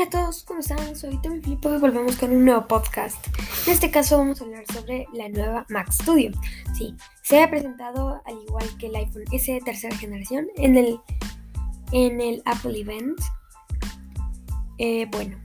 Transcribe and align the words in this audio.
Hola 0.00 0.08
a 0.08 0.24
todos, 0.24 0.44
¿cómo 0.44 0.60
están? 0.60 0.96
Soy 0.96 1.20
Tommy 1.20 1.42
Filipo 1.42 1.74
y 1.74 1.78
volvemos 1.78 2.16
con 2.16 2.30
un 2.34 2.46
nuevo 2.46 2.66
podcast. 2.66 3.22
En 3.66 3.74
este 3.74 3.90
caso 3.90 4.16
vamos 4.16 4.40
a 4.40 4.44
hablar 4.44 4.64
sobre 4.72 5.06
la 5.12 5.28
nueva 5.28 5.66
Mac 5.68 5.92
Studio. 5.92 6.30
Sí, 6.74 6.96
se 7.20 7.42
ha 7.42 7.50
presentado 7.50 8.22
al 8.24 8.38
igual 8.48 8.64
que 8.78 8.86
el 8.86 8.96
iPhone 8.96 9.24
S 9.30 9.52
de 9.52 9.60
tercera 9.60 9.94
generación 9.94 10.46
en 10.56 10.78
el, 10.78 10.98
en 11.92 12.18
el 12.22 12.40
Apple 12.46 12.80
Event. 12.80 13.20
Eh, 14.78 15.06
bueno, 15.10 15.36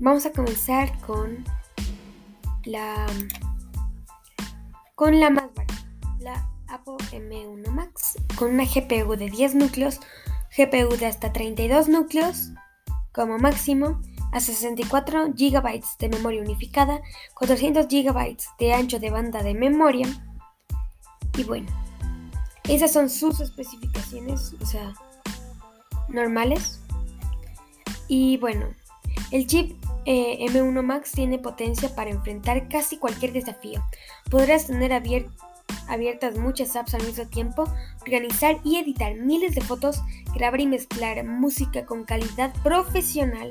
vamos 0.00 0.26
a 0.26 0.32
comenzar 0.32 1.00
con 1.00 1.42
la 2.64 3.06
con 4.96 5.18
la 5.18 5.30
más 5.30 5.46
barata, 5.54 5.86
la 6.20 6.50
Apple 6.68 6.96
M1 7.10 7.70
Max, 7.70 8.16
con 8.36 8.52
una 8.52 8.64
GPU 8.64 9.16
de 9.16 9.30
10 9.30 9.54
núcleos, 9.54 10.00
GPU 10.54 10.94
de 10.94 11.06
hasta 11.06 11.32
32 11.32 11.88
núcleos 11.88 12.50
como 13.14 13.38
máximo 13.38 14.00
a 14.32 14.40
64 14.40 15.28
GB 15.28 15.82
de 16.00 16.08
memoria 16.08 16.42
unificada, 16.42 17.00
400 17.34 17.86
GB 17.86 18.36
de 18.58 18.74
ancho 18.74 18.98
de 18.98 19.10
banda 19.10 19.42
de 19.42 19.54
memoria. 19.54 20.08
Y 21.36 21.44
bueno, 21.44 21.68
esas 22.68 22.92
son 22.92 23.08
sus 23.08 23.40
especificaciones, 23.40 24.54
o 24.60 24.66
sea, 24.66 24.92
normales. 26.08 26.80
Y 28.08 28.36
bueno, 28.38 28.66
el 29.30 29.46
chip 29.46 29.76
eh, 30.04 30.44
M1 30.50 30.82
Max 30.82 31.12
tiene 31.12 31.38
potencia 31.38 31.94
para 31.94 32.10
enfrentar 32.10 32.68
casi 32.68 32.98
cualquier 32.98 33.32
desafío. 33.32 33.82
Podrás 34.30 34.66
tener 34.66 34.92
abierto 34.92 35.30
abiertas 35.88 36.36
muchas 36.36 36.76
apps 36.76 36.94
al 36.94 37.04
mismo 37.04 37.26
tiempo, 37.26 37.64
organizar 38.02 38.58
y 38.64 38.76
editar 38.76 39.14
miles 39.16 39.54
de 39.54 39.60
fotos, 39.60 40.02
grabar 40.34 40.60
y 40.60 40.66
mezclar 40.66 41.24
música 41.24 41.84
con 41.84 42.04
calidad 42.04 42.52
profesional 42.62 43.50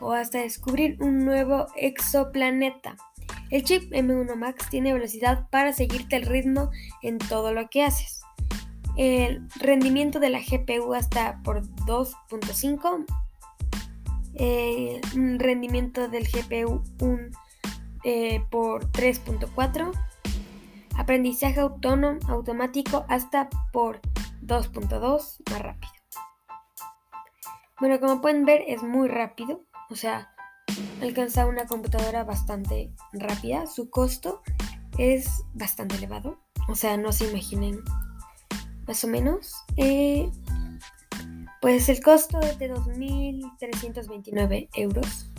o 0.00 0.12
hasta 0.12 0.38
descubrir 0.38 0.96
un 1.00 1.24
nuevo 1.24 1.66
exoplaneta. 1.76 2.96
El 3.50 3.64
chip 3.64 3.92
M1 3.92 4.36
Max 4.36 4.68
tiene 4.70 4.92
velocidad 4.92 5.48
para 5.50 5.72
seguirte 5.72 6.16
el 6.16 6.26
ritmo 6.26 6.70
en 7.02 7.18
todo 7.18 7.52
lo 7.52 7.68
que 7.68 7.82
haces. 7.82 8.22
El 8.96 9.48
rendimiento 9.56 10.20
de 10.20 10.30
la 10.30 10.40
GPU 10.40 10.94
hasta 10.94 11.40
por 11.42 11.62
2.5. 11.62 13.04
El 14.34 15.38
rendimiento 15.38 16.08
del 16.08 16.26
GPU 16.28 16.82
un, 17.00 17.30
eh, 18.04 18.42
por 18.50 18.90
3.4 18.92 19.92
Aprendizaje 20.96 21.60
autónomo 21.60 22.18
automático 22.28 23.04
hasta 23.08 23.48
por 23.72 24.00
2.2 24.42 25.38
más 25.50 25.62
rápido. 25.62 25.92
Bueno, 27.80 27.98
como 27.98 28.20
pueden 28.20 28.44
ver 28.44 28.62
es 28.66 28.82
muy 28.82 29.08
rápido, 29.08 29.64
o 29.88 29.96
sea, 29.96 30.34
alcanza 31.00 31.46
una 31.46 31.66
computadora 31.66 32.24
bastante 32.24 32.92
rápida. 33.12 33.66
Su 33.66 33.88
costo 33.88 34.42
es 34.98 35.44
bastante 35.54 35.96
elevado, 35.96 36.38
o 36.68 36.74
sea, 36.74 36.96
no 36.96 37.12
se 37.12 37.30
imaginen 37.30 37.80
más 38.86 39.02
o 39.04 39.08
menos. 39.08 39.54
Eh, 39.76 40.30
pues 41.60 41.88
el 41.88 42.02
costo 42.02 42.40
es 42.40 42.58
de 42.58 42.74
2.329 42.74 44.68
euros. 44.74 45.30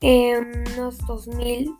Eh, 0.00 0.36
unos 0.36 1.00
2.000 1.02 1.78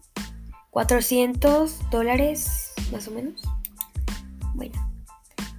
400 0.73 1.91
dólares 1.91 2.73
más 2.91 3.07
o 3.07 3.11
menos. 3.11 3.43
Bueno, 4.55 4.75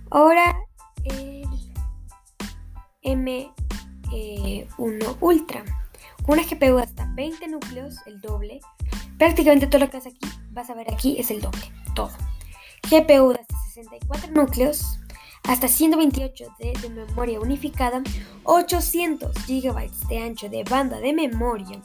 ahora 0.09 0.55
el 1.03 1.47
M1 3.03 3.53
eh, 4.11 4.67
Ultra. 5.19 5.63
Una 6.25 6.41
GPU 6.41 6.79
hasta 6.79 7.05
20 7.13 7.47
núcleos, 7.47 7.95
el 8.07 8.19
doble. 8.21 8.59
Prácticamente 9.19 9.67
todo 9.67 9.81
lo 9.81 9.89
que 9.91 9.97
vas 9.97 10.07
aquí, 10.07 10.27
vas 10.49 10.69
a 10.71 10.73
ver 10.73 10.91
aquí 10.91 11.17
es 11.19 11.29
el 11.29 11.41
doble, 11.41 11.71
todo. 11.93 12.11
GPU 12.89 13.33
de 13.33 13.39
hasta 13.39 13.55
64 13.67 14.31
núcleos, 14.31 14.99
hasta 15.43 15.67
128 15.67 16.55
de, 16.57 16.73
de 16.81 16.89
memoria 16.89 17.39
unificada, 17.39 18.01
800 18.45 19.31
GB 19.45 19.91
de 20.09 20.17
ancho 20.23 20.49
de 20.49 20.63
banda 20.63 20.99
de 20.99 21.13
memoria, 21.13 21.79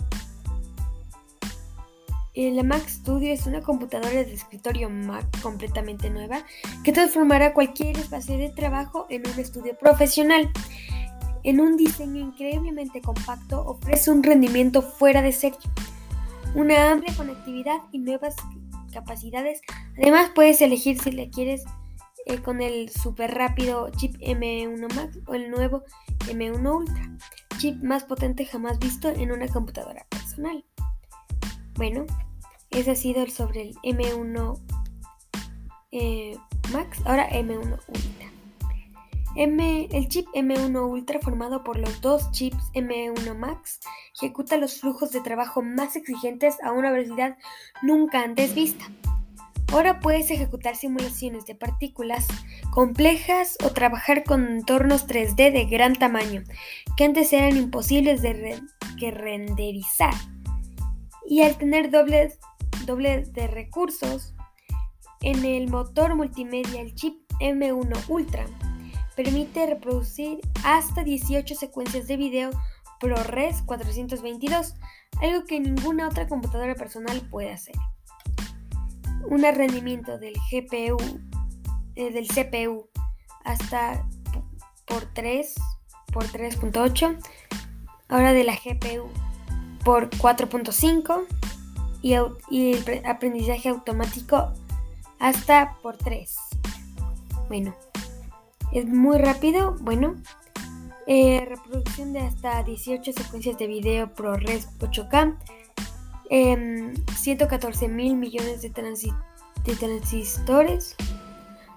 la 2.39 2.63
Mac 2.63 2.89
Studio 2.89 3.33
es 3.33 3.47
una 3.47 3.63
computadora 3.63 4.11
de 4.23 4.33
escritorio 4.33 4.89
Mac 4.89 5.27
completamente 5.43 6.09
nueva 6.09 6.45
que 6.85 6.93
transformará 6.93 7.53
cualquier 7.53 7.99
espacio 7.99 8.39
de 8.39 8.49
trabajo 8.49 9.07
en 9.11 9.29
un 9.29 9.41
estudio 9.41 9.77
profesional. 9.77 10.49
En 11.43 11.61
un 11.61 11.77
diseño 11.77 12.21
increíblemente 12.21 13.01
compacto 13.01 13.67
ofrece 13.67 14.13
un 14.13 14.23
rendimiento 14.23 14.83
fuera 14.83 15.21
de 15.21 15.33
serie, 15.33 15.59
una 16.55 16.93
amplia 16.93 17.13
conectividad 17.17 17.79
y 17.91 17.99
nuevas 17.99 18.37
capacidades. 18.93 19.61
Además 19.97 20.31
puedes 20.33 20.63
elegir 20.63 21.01
si 21.01 21.11
le 21.11 21.31
quieres 21.31 21.65
eh, 22.27 22.39
con 22.39 22.61
el 22.61 22.89
super 22.89 23.35
rápido 23.35 23.91
chip 23.97 24.15
M1 24.21 24.95
Max 24.95 25.19
o 25.27 25.35
el 25.35 25.51
nuevo 25.51 25.83
M1 26.29 26.73
Ultra, 26.73 27.17
chip 27.59 27.83
más 27.83 28.05
potente 28.05 28.47
jamás 28.47 28.79
visto 28.79 29.09
en 29.09 29.33
una 29.33 29.49
computadora 29.49 30.07
personal. 30.09 30.65
Bueno, 31.75 32.07
ese 32.71 32.91
ha 32.91 32.95
sido 32.95 33.23
el 33.23 33.31
sobre 33.31 33.63
el 33.63 33.75
M1 33.77 34.61
eh, 35.91 36.37
Max, 36.73 36.99
ahora 37.05 37.29
M1 37.31 37.79
Ultra. 37.89 38.19
M, 39.37 39.89
el 39.93 40.09
chip 40.09 40.27
M1 40.35 40.91
Ultra 40.91 41.21
formado 41.21 41.63
por 41.63 41.79
los 41.79 42.01
dos 42.01 42.31
chips 42.33 42.73
M1 42.75 43.37
Max 43.37 43.81
ejecuta 44.17 44.57
los 44.57 44.81
flujos 44.81 45.13
de 45.13 45.21
trabajo 45.21 45.63
más 45.63 45.97
exigentes 45.97 46.57
a 46.63 46.73
una 46.73 46.91
velocidad 46.91 47.37
nunca 47.83 48.23
antes 48.23 48.55
vista. 48.55 48.85
Ahora 49.73 50.01
puedes 50.01 50.31
ejecutar 50.31 50.77
simulaciones 50.77 51.45
de 51.47 51.55
partículas 51.55 52.27
complejas 52.71 53.59
o 53.65 53.71
trabajar 53.71 54.25
con 54.25 54.47
entornos 54.49 55.07
3D 55.07 55.53
de 55.53 55.67
gran 55.67 55.95
tamaño 55.95 56.43
que 56.97 57.05
antes 57.05 57.33
eran 57.33 57.57
imposibles 57.57 58.23
de 58.23 58.61
renderizar. 59.11 60.15
Y 61.27 61.43
al 61.43 61.59
tener 61.59 61.91
dobles 61.91 62.39
doble 62.89 63.25
de 63.25 63.47
recursos. 63.47 64.35
En 65.21 65.45
el 65.45 65.69
motor 65.69 66.15
multimedia, 66.15 66.81
el 66.81 66.95
chip 66.95 67.15
M1 67.41 68.09
Ultra 68.09 68.47
permite 69.15 69.67
reproducir 69.67 70.41
hasta 70.65 71.05
18 71.05 71.55
secuencias 71.55 72.07
de 72.07 72.17
video 72.17 72.51
ProRes 72.99 73.63
422, 73.63 74.75
algo 75.21 75.45
que 75.45 75.61
ninguna 75.61 76.09
otra 76.09 76.27
computadora 76.29 76.75
personal 76.75 77.21
puede 77.31 77.53
hacer. 77.53 77.75
Un 79.29 79.43
rendimiento 79.43 80.19
del 80.19 80.35
GPU, 80.51 80.97
eh, 81.95 82.11
del 82.11 82.27
CPU 82.29 82.89
hasta 83.45 84.09
por 84.87 85.05
3 85.13 85.55
por 86.13 86.25
3.8, 86.25 87.19
ahora 88.09 88.33
de 88.33 88.45
la 88.45 88.55
GPU 88.55 89.11
por 89.85 90.09
4.5 90.11 91.38
y, 92.03 92.15
aprendizaje 93.05 93.69
automático 93.69 94.53
hasta 95.19 95.77
por 95.83 95.97
3. 95.97 96.37
Bueno, 97.49 97.75
es 98.73 98.87
muy 98.87 99.19
rápido. 99.19 99.77
Bueno, 99.81 100.17
eh, 101.07 101.45
reproducción 101.49 102.13
de 102.13 102.21
hasta 102.21 102.63
18 102.63 103.13
secuencias 103.13 103.59
de 103.59 103.67
video 103.67 104.15
ProRes 104.15 104.69
8K, 104.79 105.37
114 107.17 107.85
em, 107.85 107.95
mil 107.95 108.17
millones 108.17 108.63
de, 108.63 108.69
de 108.69 109.77
transistores, 109.77 110.97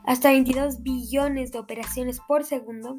hasta 0.04 0.30
22 0.30 0.84
billones 0.84 1.52
de 1.52 1.60
operaciones 1.60 2.20
por 2.20 2.44
segundo, 2.44 2.98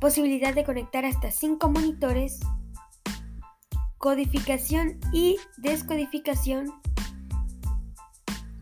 posibilidad 0.00 0.54
de 0.54 0.64
conectar 0.64 1.04
hasta 1.04 1.30
5 1.30 1.68
monitores 1.68 2.40
codificación 4.02 4.98
y 5.12 5.38
descodificación 5.58 6.72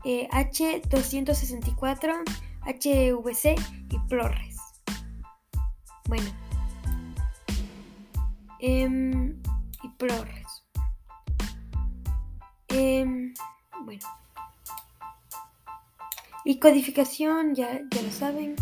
H264, 0.04 2.22
HVC 2.66 3.54
y 3.88 3.98
ProRes. 4.06 4.56
Bueno. 6.06 6.30
Em, 8.58 9.40
y 9.82 9.88
ProRes. 9.96 10.66
Em, 12.68 13.32
bueno. 13.86 14.06
Y 16.44 16.58
codificación, 16.58 17.54
ya, 17.54 17.80
ya 17.90 18.02
lo 18.02 18.10
saben. 18.10 18.56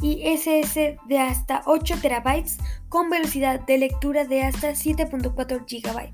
Y 0.00 0.26
SS 0.28 0.98
de 1.06 1.18
hasta 1.18 1.62
8 1.66 1.96
terabytes 2.00 2.58
con 2.88 3.10
velocidad 3.10 3.60
de 3.60 3.78
lectura 3.78 4.24
de 4.24 4.42
hasta 4.42 4.70
7.4 4.70 5.64
GB. 5.66 6.12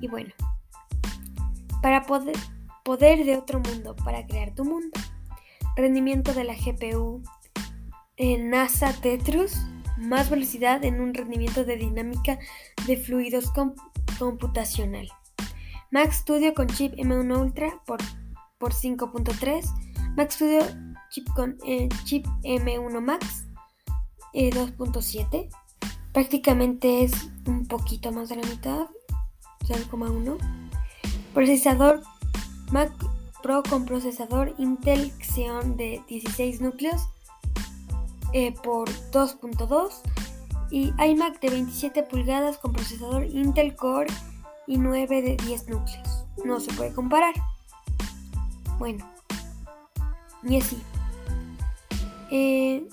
Y 0.00 0.08
bueno, 0.08 0.32
para 1.82 2.04
poder, 2.04 2.36
poder 2.84 3.24
de 3.24 3.36
otro 3.36 3.60
mundo 3.60 3.94
para 3.96 4.26
crear 4.26 4.54
tu 4.54 4.64
mundo. 4.64 4.98
Rendimiento 5.76 6.32
de 6.32 6.44
la 6.44 6.54
GPU 6.54 7.22
en 8.16 8.50
NASA 8.50 8.92
Tetrus 8.92 9.56
más 9.98 10.30
velocidad 10.30 10.84
en 10.84 11.00
un 11.00 11.12
rendimiento 11.12 11.64
de 11.64 11.76
dinámica 11.76 12.38
de 12.86 12.96
fluidos 12.96 13.52
computacional. 14.18 15.08
Mac 15.90 16.12
Studio 16.12 16.54
con 16.54 16.68
chip 16.68 16.94
M1 16.94 17.38
Ultra 17.38 17.82
por, 17.84 17.98
por 18.58 18.72
5.3, 18.72 19.64
Mac 20.16 20.30
Studio 20.30 20.60
chip 21.10 21.28
con 21.34 21.58
eh, 21.66 21.88
chip 22.04 22.26
M1 22.42 23.00
Max 23.00 23.44
2.7. 24.32 25.26
Eh, 25.32 25.50
Prácticamente 26.12 27.04
es 27.04 27.12
un 27.46 27.66
poquito 27.66 28.10
más 28.12 28.28
de 28.28 28.36
la 28.36 28.46
mitad, 28.48 28.86
0,1. 29.60 30.36
Procesador 31.34 32.02
Mac 32.72 32.92
Pro 33.42 33.62
con 33.62 33.84
procesador 33.84 34.54
Intel 34.58 35.12
Xeon 35.20 35.76
de 35.76 36.02
16 36.08 36.60
núcleos 36.60 37.08
eh, 38.32 38.52
por 38.62 38.88
2.2 39.12 39.90
y 40.70 40.92
iMac 40.98 41.40
de 41.40 41.50
27 41.50 42.02
pulgadas 42.02 42.58
con 42.58 42.72
procesador 42.72 43.24
Intel 43.24 43.76
Core 43.76 44.12
i9 44.66 45.08
de 45.08 45.36
10 45.46 45.68
núcleos. 45.68 46.24
No 46.44 46.60
se 46.60 46.72
puede 46.72 46.92
comparar. 46.92 47.34
Bueno, 48.78 49.08
y 50.42 50.56
así. 50.58 50.82
Eh, 52.30 52.86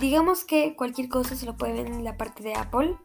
digamos 0.00 0.44
que 0.44 0.74
cualquier 0.76 1.08
cosa 1.08 1.36
se 1.36 1.46
lo 1.46 1.56
puede 1.56 1.74
ver 1.74 1.86
en 1.86 2.04
la 2.04 2.16
parte 2.16 2.42
de 2.42 2.54
Apple. 2.54 2.96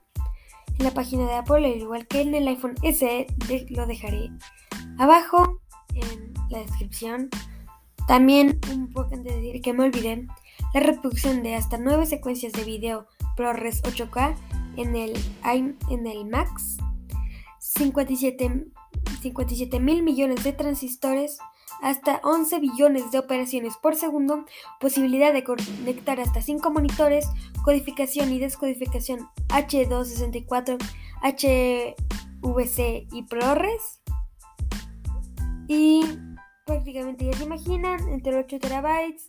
En 0.77 0.85
la 0.85 0.91
página 0.91 1.25
de 1.25 1.35
Apple, 1.35 1.65
al 1.65 1.79
igual 1.79 2.07
que 2.07 2.21
en 2.21 2.35
el 2.35 2.47
iPhone 2.47 2.75
SE, 2.83 3.27
lo 3.69 3.85
dejaré 3.85 4.31
abajo 4.97 5.61
en 5.93 6.33
la 6.49 6.59
descripción. 6.59 7.29
También 8.07 8.59
un 8.71 8.91
poco 8.91 9.15
antes 9.15 9.33
de 9.33 9.41
decir 9.41 9.61
que 9.61 9.73
me 9.73 9.85
olvidé, 9.85 10.27
la 10.73 10.79
reproducción 10.79 11.43
de 11.43 11.55
hasta 11.55 11.77
9 11.77 12.05
secuencias 12.05 12.53
de 12.53 12.63
video 12.63 13.07
ProRes 13.35 13.83
8K 13.83 14.37
en 14.77 14.95
el, 14.95 15.13
en 15.43 16.07
el 16.07 16.25
Max, 16.25 16.77
57 17.59 19.79
mil 19.79 20.03
millones 20.03 20.43
de 20.43 20.53
transistores, 20.53 21.39
hasta 21.81 22.19
11 22.23 22.59
billones 22.59 23.11
de 23.11 23.19
operaciones 23.19 23.77
por 23.77 23.95
segundo, 23.95 24.45
posibilidad 24.79 25.33
de 25.33 25.43
conectar 25.43 26.19
hasta 26.19 26.41
5 26.41 26.69
monitores, 26.71 27.27
codificación 27.63 28.31
y 28.31 28.39
descodificación 28.39 29.29
H264, 29.49 30.77
HVC 31.21 33.07
y 33.11 33.23
ProRes. 33.23 34.01
Y 35.67 36.05
prácticamente 36.65 37.25
ya 37.25 37.33
se 37.33 37.43
imaginan, 37.43 38.07
entre 38.09 38.37
8 38.37 38.59
terabytes, 38.59 39.25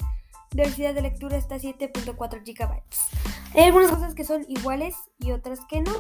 velocidad 0.54 0.94
de 0.94 1.02
lectura 1.02 1.36
hasta 1.36 1.56
7.4 1.56 2.42
GB. 2.44 2.82
Hay 3.54 3.64
algunas 3.64 3.90
cosas 3.90 4.14
que 4.14 4.24
son 4.24 4.44
iguales 4.48 4.94
y 5.18 5.32
otras 5.32 5.60
que 5.68 5.80
no, 5.80 5.92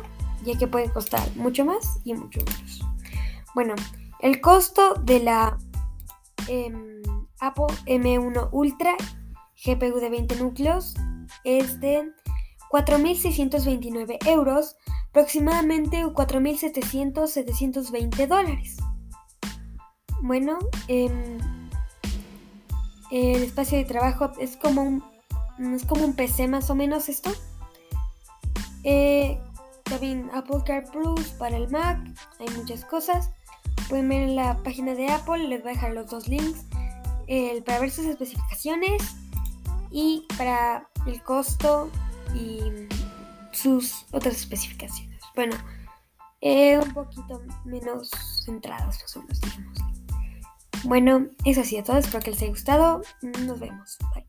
ya 0.44 0.58
que 0.58 0.66
pueden 0.66 0.90
costar 0.90 1.22
mucho 1.36 1.64
más 1.64 2.00
y 2.04 2.14
mucho 2.14 2.40
menos. 2.40 2.84
Bueno, 3.54 3.74
el 4.20 4.40
costo 4.40 4.94
de 4.94 5.20
la 5.20 5.55
em, 6.48 7.02
Apple 7.40 7.66
M1 7.86 8.48
Ultra 8.52 8.94
GPU 9.64 10.00
de 10.00 10.10
20 10.10 10.36
núcleos 10.36 10.94
es 11.44 11.80
de 11.80 12.12
4.629 12.70 14.18
euros, 14.26 14.76
aproximadamente 15.10 16.04
4.700-720 16.04 18.26
dólares. 18.26 18.76
Bueno, 20.22 20.58
eh, 20.88 21.38
el 23.10 23.42
espacio 23.42 23.76
de 23.78 23.84
trabajo 23.84 24.32
es 24.38 24.56
como 24.56 24.82
un, 24.82 25.02
es 25.74 25.84
como 25.84 26.04
un 26.04 26.14
PC 26.14 26.46
más 26.48 26.70
o 26.70 26.74
menos 26.74 27.08
esto. 27.08 27.30
Eh, 28.82 29.40
también 29.84 30.28
Apple 30.34 30.62
Car 30.64 30.90
Plus 30.90 31.28
para 31.38 31.56
el 31.56 31.70
Mac, 31.70 31.98
hay 32.38 32.48
muchas 32.56 32.84
cosas. 32.84 33.30
Pueden 33.88 34.08
ver 34.08 34.22
en 34.22 34.36
la 34.36 34.56
página 34.62 34.94
de 34.94 35.08
Apple, 35.08 35.48
les 35.48 35.62
voy 35.62 35.70
a 35.70 35.74
dejar 35.74 35.92
los 35.92 36.10
dos 36.10 36.28
links 36.28 36.64
para 37.64 37.80
ver 37.80 37.90
sus 37.90 38.06
especificaciones 38.06 39.02
y 39.90 40.26
para 40.36 40.88
el 41.06 41.22
costo 41.22 41.90
y 42.34 42.60
sus 43.52 44.06
otras 44.12 44.36
especificaciones. 44.36 45.20
Bueno, 45.34 45.56
eh, 46.40 46.78
un 46.78 46.92
poquito 46.92 47.42
menos 47.64 48.10
centrados 48.44 49.00
los 49.02 49.16
unos, 49.16 49.40
digamos. 49.40 49.78
Bueno, 50.84 51.26
eso 51.44 51.62
ha 51.62 51.64
sido 51.64 51.82
todo. 51.82 51.98
Espero 51.98 52.22
que 52.22 52.30
les 52.30 52.42
haya 52.42 52.50
gustado. 52.50 53.02
Nos 53.22 53.58
vemos. 53.58 53.98
Bye. 54.14 54.25